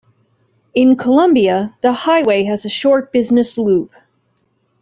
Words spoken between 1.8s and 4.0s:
the highway has a short business loop.